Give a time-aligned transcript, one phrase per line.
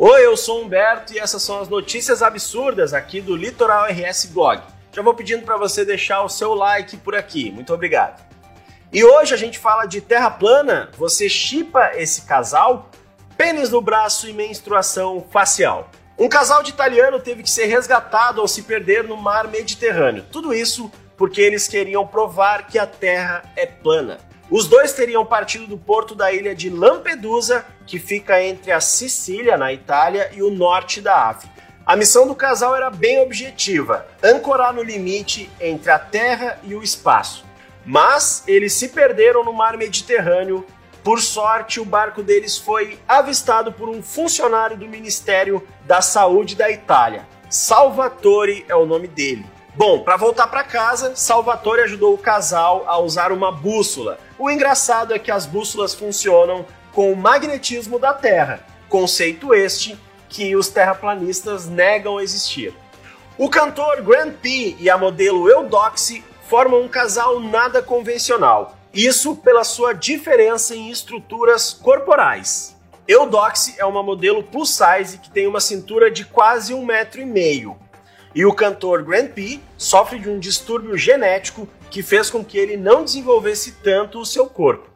[0.00, 4.62] Oi, eu sou Humberto e essas são as notícias absurdas aqui do Litoral RS Blog.
[4.92, 7.50] Já vou pedindo para você deixar o seu like por aqui.
[7.50, 8.24] Muito obrigado.
[8.92, 10.88] E hoje a gente fala de terra plana.
[10.96, 12.88] Você chipa esse casal?
[13.36, 15.90] Pênis no braço e menstruação facial.
[16.16, 20.24] Um casal de italiano teve que ser resgatado ao se perder no mar Mediterrâneo.
[20.30, 24.18] Tudo isso porque eles queriam provar que a Terra é plana.
[24.50, 29.58] Os dois teriam partido do porto da ilha de Lampedusa, que fica entre a Sicília,
[29.58, 31.62] na Itália, e o norte da África.
[31.84, 36.82] A missão do casal era bem objetiva: ancorar no limite entre a Terra e o
[36.82, 37.44] espaço.
[37.84, 40.64] Mas eles se perderam no mar Mediterrâneo.
[41.04, 46.70] Por sorte, o barco deles foi avistado por um funcionário do Ministério da Saúde da
[46.70, 47.26] Itália.
[47.50, 49.44] Salvatore é o nome dele.
[49.78, 54.18] Bom, para voltar para casa, Salvatore ajudou o casal a usar uma bússola.
[54.36, 59.96] O engraçado é que as bússolas funcionam com o magnetismo da Terra, conceito este
[60.28, 62.74] que os terraplanistas negam existir.
[63.38, 68.76] O cantor Grant P e a modelo Eudoxie formam um casal nada convencional.
[68.92, 72.76] Isso pela sua diferença em estruturas corporais.
[73.06, 77.24] Eudoxie é uma modelo plus size que tem uma cintura de quase um metro e
[77.24, 77.78] meio.
[78.34, 82.76] E o cantor Grant P sofre de um distúrbio genético que fez com que ele
[82.76, 84.90] não desenvolvesse tanto o seu corpo.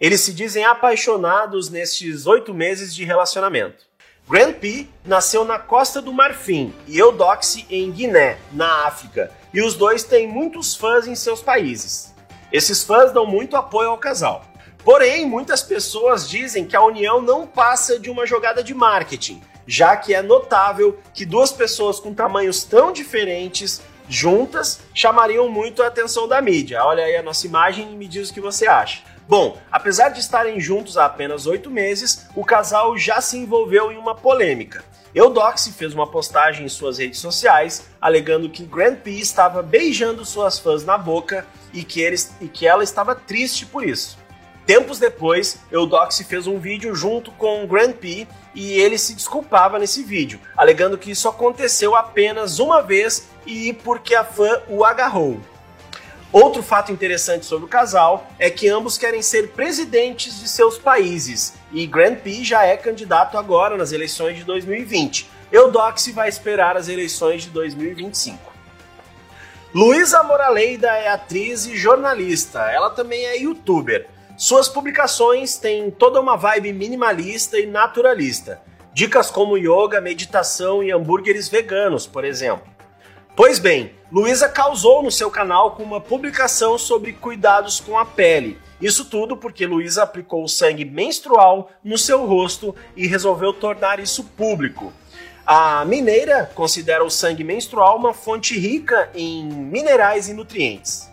[0.00, 3.86] Eles se dizem apaixonados nestes oito meses de relacionamento.
[4.28, 9.74] Grant P nasceu na Costa do Marfim e Eudoxie em Guiné, na África, e os
[9.74, 12.12] dois têm muitos fãs em seus países.
[12.52, 14.44] Esses fãs dão muito apoio ao casal.
[14.84, 19.96] Porém, muitas pessoas dizem que a união não passa de uma jogada de marketing, já
[19.96, 26.28] que é notável que duas pessoas com tamanhos tão diferentes juntas chamariam muito a atenção
[26.28, 26.84] da mídia.
[26.84, 29.02] Olha aí a nossa imagem e me diz o que você acha.
[29.28, 33.96] Bom, apesar de estarem juntos há apenas oito meses, o casal já se envolveu em
[33.96, 34.84] uma polêmica.
[35.12, 40.58] Eudoxie fez uma postagem em suas redes sociais alegando que Grand P estava beijando suas
[40.58, 44.16] fãs na boca e que, eles, e que ela estava triste por isso.
[44.66, 49.78] Tempos depois, Eudoxie fez um vídeo junto com o Grand P e ele se desculpava
[49.78, 55.40] nesse vídeo, alegando que isso aconteceu apenas uma vez e porque a fã o agarrou.
[56.32, 61.54] Outro fato interessante sobre o casal é que ambos querem ser presidentes de seus países
[61.72, 65.30] e Grand P já é candidato agora nas eleições de 2020.
[65.52, 68.52] Eudoxie vai esperar as eleições de 2025.
[69.72, 72.62] Luísa Moraleida é atriz e jornalista.
[72.72, 74.08] Ela também é youtuber.
[74.36, 78.60] Suas publicações têm toda uma vibe minimalista e naturalista.
[78.92, 82.66] Dicas como yoga, meditação e hambúrgueres veganos, por exemplo.
[83.34, 88.58] Pois bem, Luísa causou no seu canal com uma publicação sobre cuidados com a pele.
[88.78, 94.22] Isso tudo porque Luísa aplicou o sangue menstrual no seu rosto e resolveu tornar isso
[94.22, 94.92] público.
[95.46, 101.05] A mineira considera o sangue menstrual uma fonte rica em minerais e nutrientes.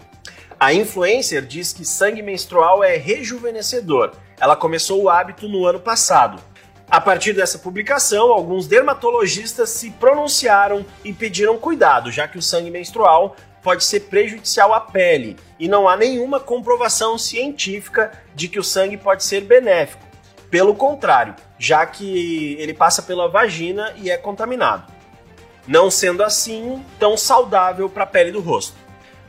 [0.64, 4.14] A influencer diz que sangue menstrual é rejuvenescedor.
[4.40, 6.42] Ela começou o hábito no ano passado.
[6.90, 12.72] A partir dessa publicação, alguns dermatologistas se pronunciaram e pediram cuidado, já que o sangue
[12.72, 18.64] menstrual pode ser prejudicial à pele e não há nenhuma comprovação científica de que o
[18.64, 20.02] sangue pode ser benéfico.
[20.50, 24.90] Pelo contrário, já que ele passa pela vagina e é contaminado.
[25.68, 28.83] Não sendo assim tão saudável para a pele do rosto.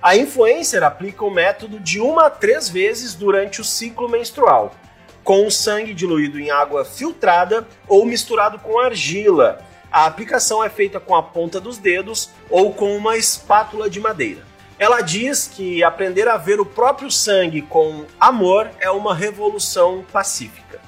[0.04, 4.74] A influencer aplica o método de uma a três vezes durante o ciclo menstrual,
[5.24, 9.64] com o sangue diluído em água filtrada ou misturado com argila.
[9.90, 14.42] A aplicação é feita com a ponta dos dedos ou com uma espátula de madeira.
[14.78, 20.82] Ela diz que aprender a ver o próprio sangue com amor é uma revolução pacífica.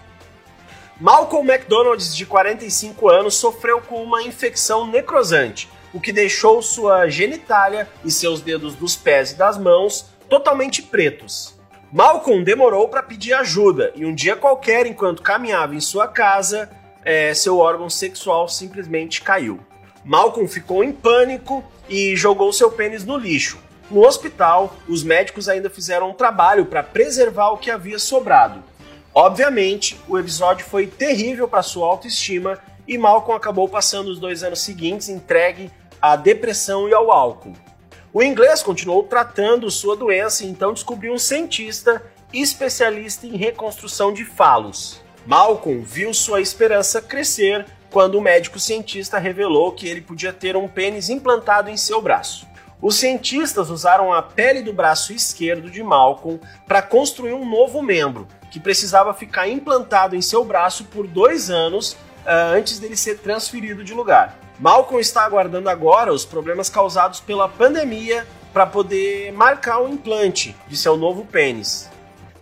[1.00, 7.88] Malcolm McDonald, de 45 anos, sofreu com uma infecção necrosante o que deixou sua genitália
[8.04, 11.58] e seus dedos dos pés e das mãos totalmente pretos.
[11.90, 16.68] Malcolm demorou para pedir ajuda e um dia qualquer, enquanto caminhava em sua casa,
[17.02, 19.58] é, seu órgão sexual simplesmente caiu.
[20.04, 23.58] Malcolm ficou em pânico e jogou seu pênis no lixo.
[23.90, 28.62] No hospital, os médicos ainda fizeram um trabalho para preservar o que havia sobrado.
[29.14, 34.60] Obviamente, o episódio foi terrível para sua autoestima e Malcolm acabou passando os dois anos
[34.60, 35.70] seguintes entregue
[36.12, 37.52] à depressão e ao álcool.
[38.12, 44.24] O inglês continuou tratando sua doença e então descobriu um cientista especialista em reconstrução de
[44.24, 45.02] falos.
[45.26, 50.68] Malcolm viu sua esperança crescer quando o médico cientista revelou que ele podia ter um
[50.68, 52.46] pênis implantado em seu braço.
[52.80, 56.38] Os cientistas usaram a pele do braço esquerdo de Malcolm
[56.68, 61.96] para construir um novo membro, que precisava ficar implantado em seu braço por dois anos
[62.26, 64.38] uh, antes dele ser transferido de lugar.
[64.58, 70.76] Malcolm está aguardando agora os problemas causados pela pandemia para poder marcar o implante de
[70.76, 71.90] seu novo pênis,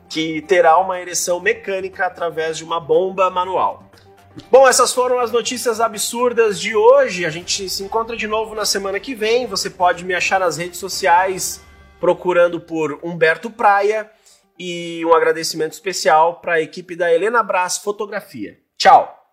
[0.09, 3.85] que terá uma ereção mecânica através de uma bomba manual.
[4.51, 7.25] Bom, essas foram as notícias absurdas de hoje.
[7.25, 9.47] A gente se encontra de novo na semana que vem.
[9.47, 11.61] Você pode me achar nas redes sociais
[12.01, 14.11] procurando por Humberto Praia
[14.59, 18.59] e um agradecimento especial para a equipe da Helena Brás Fotografia.
[18.77, 19.24] Tchau!